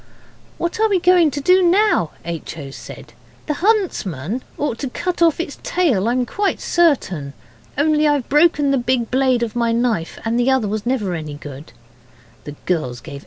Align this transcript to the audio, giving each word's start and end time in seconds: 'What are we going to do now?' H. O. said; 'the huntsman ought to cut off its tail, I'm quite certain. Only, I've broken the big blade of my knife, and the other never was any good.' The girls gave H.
'What 0.57 0.79
are 0.79 0.89
we 0.89 0.99
going 0.99 1.29
to 1.29 1.39
do 1.39 1.61
now?' 1.61 2.09
H. 2.25 2.57
O. 2.57 2.71
said; 2.71 3.13
'the 3.45 3.53
huntsman 3.53 4.41
ought 4.57 4.79
to 4.79 4.89
cut 4.89 5.21
off 5.21 5.39
its 5.39 5.59
tail, 5.61 6.07
I'm 6.07 6.25
quite 6.25 6.59
certain. 6.59 7.33
Only, 7.77 8.07
I've 8.07 8.27
broken 8.27 8.71
the 8.71 8.79
big 8.79 9.11
blade 9.11 9.43
of 9.43 9.55
my 9.55 9.71
knife, 9.71 10.17
and 10.25 10.39
the 10.39 10.49
other 10.49 10.65
never 10.85 11.01
was 11.05 11.15
any 11.21 11.35
good.' 11.35 11.71
The 12.45 12.53
girls 12.65 12.99
gave 12.99 13.17
H. 13.17 13.19